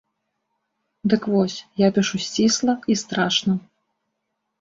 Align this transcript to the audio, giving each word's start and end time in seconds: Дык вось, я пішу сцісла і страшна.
Дык 1.11 1.27
вось, 1.33 1.57
я 1.81 1.89
пішу 1.97 2.21
сцісла 2.27 2.73
і 2.95 2.97
страшна. 3.03 3.53